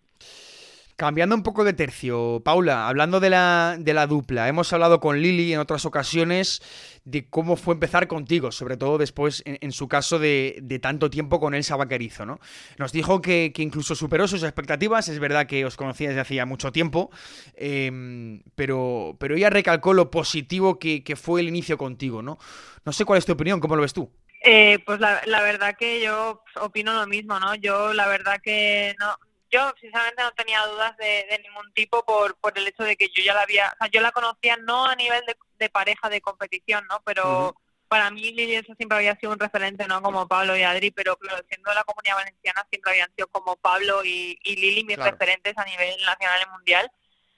[1.02, 5.20] Cambiando un poco de tercio, Paula, hablando de la, de la dupla, hemos hablado con
[5.20, 6.62] Lili en otras ocasiones
[7.04, 11.54] de cómo fue empezar contigo, sobre todo después, en, su caso, de, tanto tiempo con
[11.54, 12.38] Elsa Vaquerizo, ¿no?
[12.78, 16.70] Nos dijo que, incluso superó sus expectativas, es verdad que os conocía desde hacía mucho
[16.70, 17.10] tiempo,
[17.56, 22.38] em, pero, pero ella recalcó lo positivo que, fue el inicio contigo, ¿no?
[22.84, 24.08] No sé cuál es tu opinión, ¿cómo lo ves tú?
[24.44, 27.56] Eh, pues la, la verdad que yo opino lo mismo, ¿no?
[27.56, 29.16] Yo la verdad que no
[29.52, 33.22] yo sinceramente no tenía dudas de, ningún tipo por, por el hecho de que yo
[33.22, 35.22] ya la había, o sea, yo la conocía no a nivel
[35.58, 37.00] de, pareja de competición, ¿no?
[37.04, 37.54] Pero
[37.86, 40.02] para mí Lili eso siempre había sido un referente, ¿no?
[40.02, 43.54] Como Pablo y Adri, pero claro, siendo de la comunidad valenciana siempre habían sido como
[43.56, 46.90] Pablo y, Lili mis referentes a nivel nacional y mundial.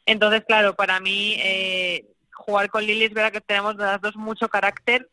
[0.07, 4.49] Entonces, claro, para mí eh, jugar con Lili es verdad que tenemos las dos mucho
[4.49, 5.09] carácter,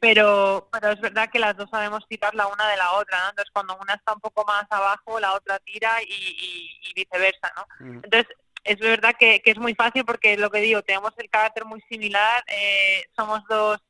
[0.00, 3.30] pero, pero es verdad que las dos sabemos tirar la una de la otra, ¿no?
[3.30, 7.66] Entonces cuando una está un poco más abajo, la otra tira y, viceversa, ¿no?
[8.02, 8.26] Entonces
[8.64, 12.44] es verdad que, es muy fácil porque lo que digo, tenemos el carácter muy similar,
[12.48, 13.80] eh, somos dos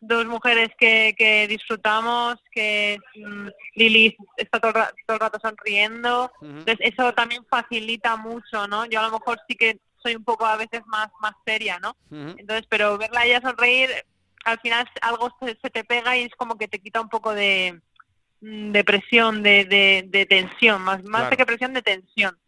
[0.00, 4.72] dos mujeres que, que disfrutamos, que mm, Lili está todo,
[5.08, 8.86] el rato sonriendo, entonces eso también facilita mucho, ¿no?
[8.86, 11.96] Yo a lo mejor sí que soy un poco a veces más, más seria, ¿no?
[12.10, 13.90] Entonces, pero verla ella sonreír,
[14.44, 17.80] al final algo se, te pega y es como que te quita un poco de,
[18.40, 19.64] mm, de presión, de,
[20.10, 22.38] de, tensión, más, más que presión, de tensión.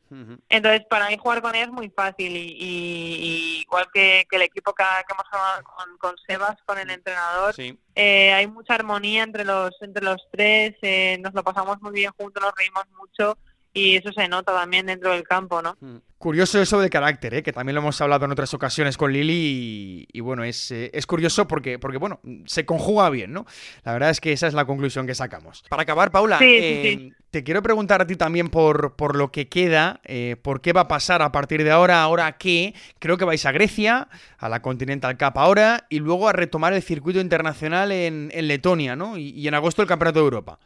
[0.48, 4.82] Entonces, para mí jugar con ella es muy fácil y, igual que, el equipo que,
[4.82, 5.62] hemos jugado
[6.00, 7.54] con, Sebas, con el entrenador,
[7.94, 12.10] eh, hay mucha armonía entre los entre los tres, eh, nos lo pasamos muy bien
[12.18, 13.38] juntos, nos reímos mucho
[13.72, 15.76] y eso se nota también dentro del campo, ¿no?
[15.80, 15.98] Mm.
[16.18, 17.42] Curioso eso de carácter, ¿eh?
[17.42, 21.06] que también lo hemos hablado en otras ocasiones con Lili y, bueno, es, eh, es,
[21.06, 23.46] curioso porque, porque, bueno, se conjuga bien, ¿no?
[23.84, 25.64] La verdad es que esa es la conclusión que sacamos.
[25.70, 30.02] Para acabar, Paula, eh, te quiero preguntar a ti también por, por lo que queda,
[30.04, 33.46] eh, por qué va a pasar a partir de ahora, ahora qué, creo que vais
[33.46, 38.30] a Grecia, a la Continental Cup ahora, y luego a retomar el circuito internacional en,
[38.34, 39.16] en Letonia, ¿no?
[39.16, 40.58] Y, y en agosto el Campeonato de Europa.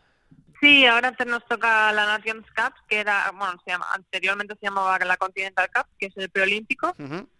[0.64, 4.98] Sí, ahora nos toca la Nations Cup, que era, bueno, se llama, anteriormente se llamaba
[4.98, 6.94] la Continental Cup, que es el preolímpico,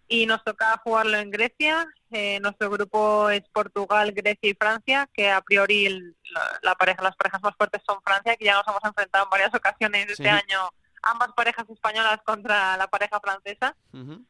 [0.07, 1.87] y nos toca jugarlo en Grecia.
[2.11, 6.13] Eh, nuestro grupo es Portugal, Grecia y Francia, que a priori
[6.61, 9.55] la, pareja, las parejas más fuertes son Francia, que ya nos hemos enfrentado en varias
[9.55, 10.69] ocasiones este año
[11.01, 13.75] ambas parejas españolas contra la pareja francesa.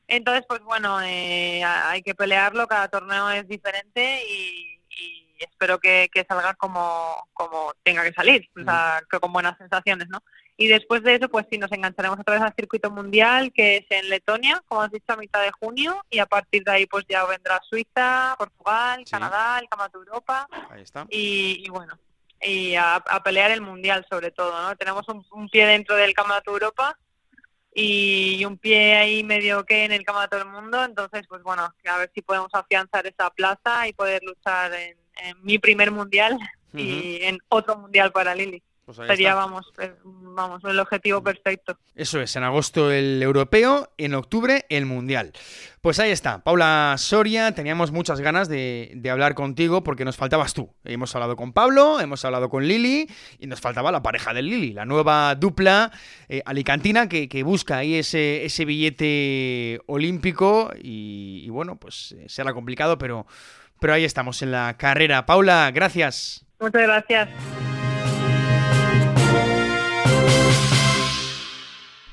[0.08, 6.10] Entonces, pues bueno, eh, hay que pelearlo, cada torneo es diferente y y espero que,
[6.28, 10.24] salga como, como tenga que salir, o sea, que con buenas sensaciones, ¿no?
[10.58, 13.86] Y después de eso, pues sí, nos engancharemos otra vez al circuito mundial, que es
[13.90, 17.06] en Letonia, como has dicho, a mitad de junio, y a partir de ahí, pues
[17.10, 20.48] ya vendrá Suiza, Portugal, Canadá, el Campeonato de Europa.
[20.70, 21.06] Ahí está.
[21.10, 22.00] Y, bueno,
[22.42, 24.76] y a, pelear el mundial sobre todo, ¿no?
[24.78, 26.98] Tenemos un, un pie dentro del Campeonato de Europa
[27.78, 31.98] y un pie ahí medio que en el Campeonato del Mundo, entonces, pues bueno, a
[31.98, 36.38] ver si podemos afianzar esa plaza y poder luchar en en mi primer mundial
[36.74, 38.62] y en otro mundial para Lili.
[38.86, 41.76] Pues Sería, vamos, eh, vamos, el objetivo perfecto.
[41.96, 45.32] Eso es, en agosto el europeo, en octubre el mundial.
[45.82, 50.70] Pues ahí está, Paula Soria, teníamos muchas ganas de, hablar contigo porque nos faltabas tú.
[50.84, 53.08] Hemos hablado con Pablo, hemos hablado con Lili
[53.40, 55.92] y nos faltaba la pareja de Lili, la nueva dupla
[56.30, 62.54] eh, alicantina que, busca ahí ese, ese billete olímpico y, y bueno, pues eh, será
[62.54, 63.26] complicado, pero
[63.80, 65.26] pero ahí estamos en la carrera.
[65.26, 66.46] Paula, gracias.
[66.60, 67.30] Muchas gracias.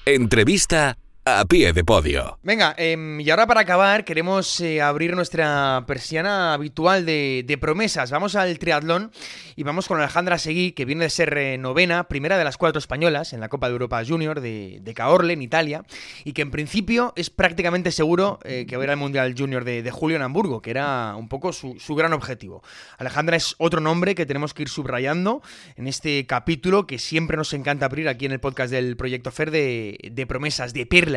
[0.04, 2.40] Entrevista a pie de podio.
[2.42, 8.10] Venga, em, y ahora para acabar queremos eh, abrir nuestra persiana habitual de, promesas.
[8.10, 9.12] Vamos al triatlón
[9.54, 12.80] y vamos con Alejandra Seguí, que viene de ser eh, novena, primera de las cuatro
[12.80, 15.84] españolas en la Copa de Europa Junior de, de Caorle, en Italia,
[16.24, 19.62] y que en principio es prácticamente seguro eh, que va a ir al Mundial Junior
[19.64, 22.64] de, Julio en Hamburgo, que era un poco su, gran objetivo.
[22.98, 25.40] Alejandra es otro nombre que tenemos que ir subrayando
[25.76, 29.52] en este capítulo que siempre nos encanta abrir aquí en el podcast del Proyecto FER
[29.52, 31.11] de, de promesas, de perlas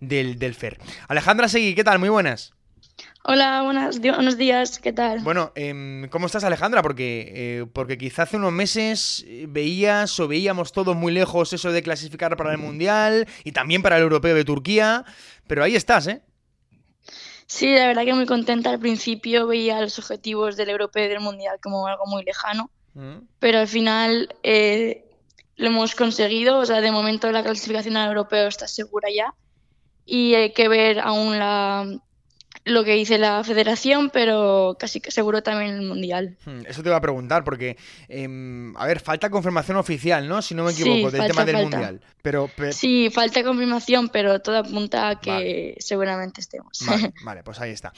[0.00, 0.78] del, del FER.
[1.08, 1.98] Alejandra Seguí, ¿qué tal?
[1.98, 2.52] Muy buenas.
[3.22, 5.20] Hola, buenas, buenos días, ¿qué tal?
[5.20, 6.82] Bueno, em, ¿cómo estás Alejandra?
[6.82, 11.70] Porque, eh, porque quizá hace unos meses eh, veías o veíamos todos muy lejos eso
[11.70, 15.04] de clasificar para el Mundial y también para el Europeo de Turquía,
[15.46, 16.22] pero ahí estás, ¿eh?
[17.46, 18.70] Sí, la verdad que muy contenta.
[18.70, 23.16] Al principio veía los objetivos del Europeo y del Mundial como algo muy lejano, mm.
[23.38, 25.09] pero al final eh,
[25.60, 26.58] lo hemos conseguido.
[26.58, 29.34] O sea, de momento la clasificación al europeo está segura ya.
[30.04, 31.86] Y hay que ver aún la,
[32.64, 36.36] lo que dice la federación, pero casi que seguro también el mundial.
[36.44, 37.76] Hmm, eso te iba a preguntar, porque,
[38.08, 40.42] em, a ver, falta confirmación oficial, ¿no?
[40.42, 42.00] Si no me equivoco, del tema del mundial.
[42.22, 46.78] Pero, Sí, falta confirmación, pero todo apunta a que seguramente estemos.
[47.24, 47.92] Vale, pues ahí está.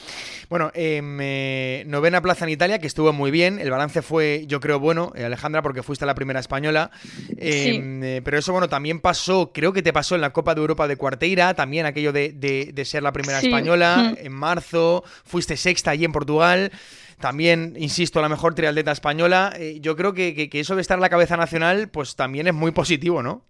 [0.48, 3.58] Bueno, em, eh, novena plaza en Italia, que estuvo muy bien.
[3.58, 6.90] El balance fue, yo creo, bueno, eh, Alejandra, porque fuiste la primera española.
[7.36, 10.60] Em, eh, pero eso, bueno, también pasó, creo que te pasó en la Copa de
[10.60, 16.04] Europa de Cuarteira, también aquello de, ser la primera española en marzo, fuiste sexta allí
[16.04, 16.72] en Portugal.
[17.20, 19.54] También, insisto, la mejor triatleta española.
[19.80, 22.72] yo creo que, que eso de estar en la cabeza nacional, pues también es muy
[22.72, 23.44] positivo, ¿no?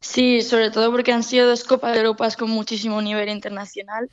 [0.00, 4.08] Sí, sobre todo porque han sido dos Copas de Europa con muchísimo nivel internacional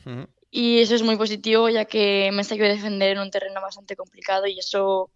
[0.49, 4.47] y eso es muy positivo ya que me sabido defender en un terreno bastante complicado
[4.47, 5.10] y eso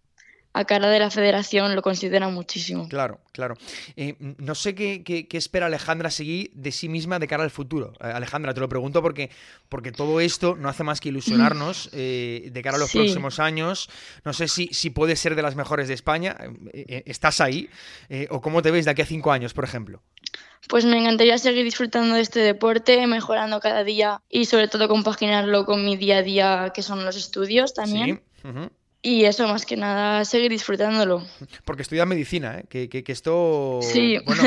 [0.58, 2.90] a cara de la federación lo considera muchísimo.
[2.90, 3.56] Claro, claro.
[3.96, 7.94] Eh, no sé qué, qué, espera Alejandra Seguí de sí misma de cara al futuro.
[8.00, 9.30] Eh, Alejandra, te lo pregunto porque,
[9.70, 13.90] porque todo esto no hace más que ilusionarnos eh, de cara a los próximos años.
[14.26, 16.36] No sé si, si puedes ser de las mejores de España.
[16.74, 17.70] ¿Estás ahí?
[18.30, 20.02] ¿O cómo te ves de aquí a cinco años, por ejemplo?
[20.68, 25.66] Pues me encantaría seguir disfrutando de este deporte, mejorando cada día y sobre todo compaginarlo
[25.66, 28.22] con mi día a día, que son los estudios también.
[29.02, 31.24] Y eso, más que nada, seguir disfrutándolo.
[31.66, 32.66] Porque estudias medicina, ¿eh?
[32.68, 33.80] Que, que, esto...
[33.82, 34.18] Sí.
[34.26, 34.44] Bueno,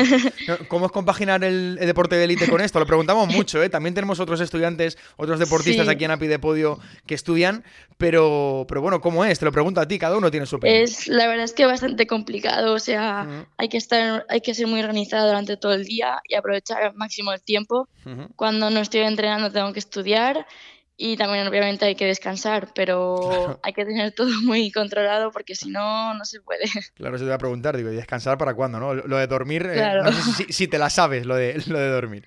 [0.67, 2.77] ¿cómo es compaginar el, deporte de élite con esto?
[2.79, 3.69] Lo preguntamos mucho, ¿eh?
[3.69, 7.63] También tenemos otros estudiantes, otros deportistas aquí en API de Podio que estudian,
[7.97, 9.39] pero, pero bueno, ¿cómo es?
[9.39, 10.83] Te lo pregunto a ti, cada uno tiene su opinión.
[10.83, 14.67] Es, la verdad es que bastante complicado, o sea, hay, que estar, hay que ser
[14.67, 17.87] muy organizado durante todo el día y aprovechar al máximo el tiempo.
[18.35, 20.45] Cuando no estoy entrenando tengo que estudiar
[20.97, 25.69] y también obviamente hay que descansar, pero hay que tener todo muy controlado porque si
[25.69, 26.65] no, no se puede.
[26.95, 28.79] Claro, se te voy a preguntar, digo, ¿y descansar para cuándo?
[28.79, 28.93] No?
[28.93, 32.25] Lo de dormir, eh, no sé si, te la sabes, lo de, lo de dormir.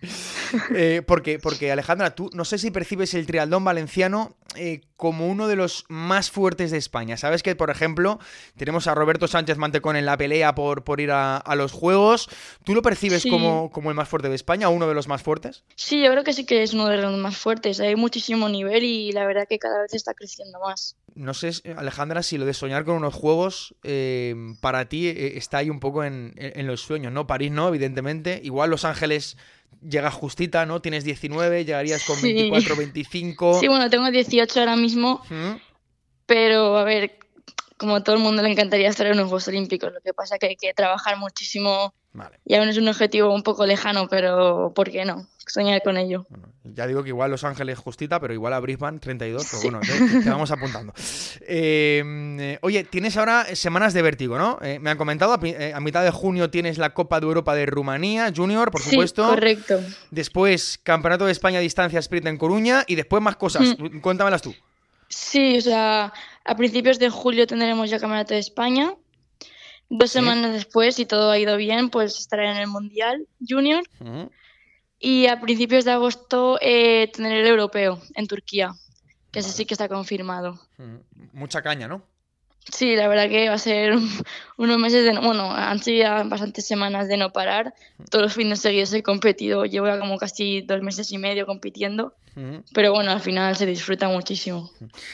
[0.74, 5.48] Eh, porque, porque Alejandra, tú no sé si percibes el trialdón valenciano eh, como uno
[5.48, 7.16] de los más fuertes de España.
[7.16, 8.20] Sabes que, por ejemplo,
[8.56, 12.28] tenemos a Roberto Sánchez Mantecón en la pelea por, por ir a, los Juegos.
[12.64, 15.22] ¿Tú lo percibes como, como el más fuerte de España o uno de los más
[15.22, 15.64] fuertes?
[15.74, 17.80] Sí, yo creo que sí que es uno de los más fuertes.
[17.80, 20.96] Hay muchísimo nivel y la verdad que cada vez está creciendo más.
[21.14, 25.58] No sé, Alejandra, si lo de soñar con unos Juegos eh, para ti eh, está
[25.58, 27.26] ahí un poco en, en los sueños, ¿no?
[27.26, 28.40] París no, evidentemente.
[28.42, 29.36] Igual Los Ángeles
[29.88, 30.80] llegas justita, ¿no?
[30.80, 33.60] Tienes 19, llegarías con 24, 25.
[33.60, 35.22] Sí, bueno, tengo 18 ahora mismo,
[36.26, 37.18] pero a ver,
[37.76, 40.36] como a todo el mundo le encantaría estar en los Juegos Olímpicos, lo que pasa
[40.36, 41.94] es que hay que trabajar muchísimo
[42.44, 45.26] y aún es un objetivo un poco lejano, pero ¿por qué no?
[45.46, 46.26] Soñar con ello.
[46.64, 50.30] ya digo que igual Los Ángeles justita, pero igual a Brisbane 32, pero bueno, te,
[50.30, 50.94] vamos apuntando.
[51.46, 54.58] Em, eh, oye, tienes ahora semanas de vértigo, ¿no?
[54.62, 57.66] Eh, me han comentado, eh, a, mitad de junio tienes la Copa de Europa de
[57.66, 59.28] Rumanía, Junior, por supuesto.
[59.28, 59.80] correcto.
[60.10, 63.76] Después, Campeonato de España a distancia sprint en Coruña y después más cosas.
[63.78, 64.00] Mm.
[64.00, 64.54] Cuéntamelas tú.
[65.08, 66.12] Sí, o sea,
[66.44, 68.94] a principios de julio tendremos ya Campeonato de España.
[69.88, 73.84] Dos semanas después, si todo ha ido bien, pues estaré en el Mundial Junior.
[74.98, 78.72] Y a principios de agosto eh, tendré el europeo en Turquía,
[79.30, 80.58] que ese sí que está confirmado.
[81.32, 82.02] Mucha caña, ¿no?
[82.72, 83.94] Sí, la verdad que va a ser
[84.56, 85.18] unos meses de...
[85.18, 87.74] Bueno, han sido bastantes semanas de no parar.
[88.10, 89.64] Todos los fines seguidos he competido.
[89.66, 92.14] Llevo ya como casi dos meses y medio compitiendo.
[92.72, 94.68] Pero bueno, al final se disfruta muchísimo.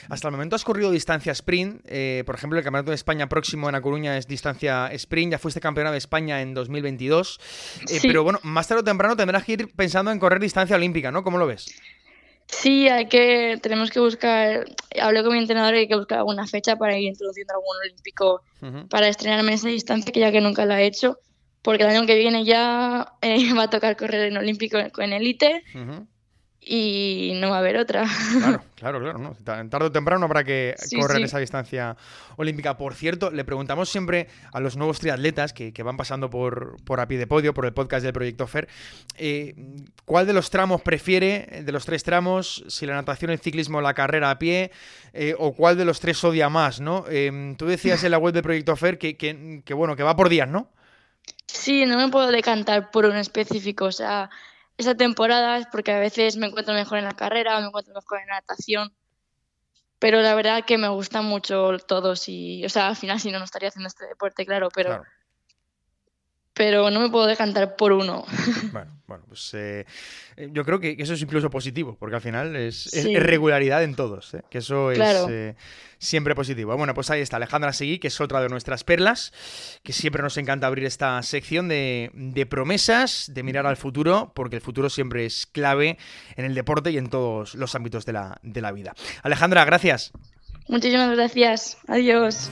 [0.09, 1.83] Hasta el momento has corrido distancia sprint.
[1.87, 5.33] Eh, por ejemplo, el Campeonato de España próximo en A Coruña es distancia sprint.
[5.33, 7.41] Ya fuiste campeona de España en 2022.
[7.91, 11.11] Eh, pero bueno, más tarde o temprano tendrás que ir pensando en correr distancia olímpica,
[11.13, 11.23] ¿no?
[11.23, 11.67] ¿Cómo lo ves?
[12.51, 14.67] Sí, hay que, tenemos que buscar,
[15.01, 18.43] hablé con mi entrenador y hay que buscar alguna fecha para ir introduciendo algún olímpico
[18.91, 21.19] para estrenarme esa distancia, que ya que nunca la he hecho,
[21.63, 25.63] porque el año que viene ya eh, va a tocar correr en olímpico con élite
[26.62, 28.07] y no va a haber otra.
[28.38, 29.18] Claro, claro, claro.
[29.18, 29.35] ¿no?
[29.44, 31.96] Tarde o temprano habrá que correr esa distancia
[32.37, 32.77] olímpica.
[32.77, 37.09] Por cierto, le preguntamos siempre a los nuevos triatletas que, van pasando por, por a
[37.09, 38.68] pie de podio, por el podcast del Proyecto FER,
[39.16, 39.55] eh,
[40.05, 43.81] ¿cuál de los tramos prefiere, de los tres tramos, si la natación, el ciclismo o
[43.81, 44.70] la carrera a pie,
[45.14, 47.07] eh, o cuál de los tres odia más, ¿no?
[47.09, 50.14] Em, tú decías en la web del Proyecto FER que, que, que, bueno, que va
[50.14, 50.68] por días, ¿no?
[51.46, 54.31] Sí, no me puedo decantar por un específico, o sea
[54.81, 58.21] esa temporada es porque a veces me encuentro mejor en la carrera, me encuentro mejor
[58.21, 58.95] en la natación.
[59.99, 63.38] Pero la verdad que me gustan mucho todos y, o sea, al final si no,
[63.38, 65.03] no estaría haciendo este deporte, claro, pero
[66.55, 68.25] pero no me puedo decantar por uno.
[68.73, 69.85] Bueno, bueno pues eh,
[70.53, 74.43] yo creo que eso es incluso positivo, porque al final es, regularidad en todos, ¿eh?
[74.49, 75.57] que eso es eh,
[75.99, 76.77] siempre positivo.
[76.77, 79.33] Bueno, pues ahí está Alejandra Seguí, que es otra de nuestras perlas,
[79.83, 84.57] que siempre nos encanta abrir esta sección de, de promesas, de mirar al futuro, porque
[84.57, 85.99] el futuro siempre es clave
[86.37, 88.95] en el deporte y en todos los ámbitos de la, de la vida.
[89.23, 90.13] Alejandra, gracias.
[90.69, 91.79] Muchísimas gracias.
[91.89, 92.51] Adiós.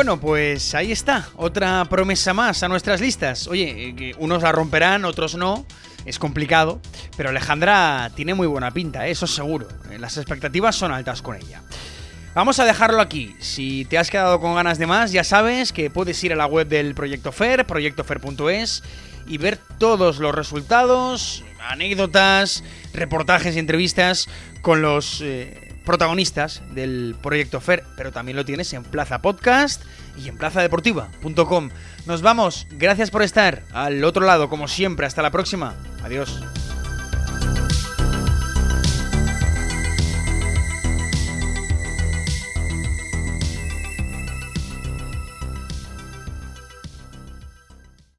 [0.00, 3.46] Bueno, pues ahí está, otra promesa más a nuestras listas.
[3.48, 5.66] Oye, eh, unos la romperán, otros no.
[6.06, 6.80] Es complicado,
[7.18, 9.10] pero Alejandra tiene muy buena pinta, ¿eh?
[9.10, 9.68] eso seguro.
[9.90, 11.60] Eh, las expectativas son altas con ella.
[12.34, 13.36] Vamos a dejarlo aquí.
[13.40, 16.46] Si te has quedado con ganas de más, ya sabes que puedes ir a la
[16.46, 18.82] web del Proyecto FER, proyectofer.es,
[19.26, 24.30] y ver todos los resultados, anécdotas, reportajes y entrevistas
[24.62, 25.22] con los
[25.90, 29.82] protagonistas del proyecto FER, pero también lo tienes en Plaza Podcast
[30.16, 31.70] y en plazadeportiva.com.
[32.06, 35.74] Nos vamos, gracias por estar al otro lado, como siempre, hasta la próxima.
[36.04, 36.40] Adiós.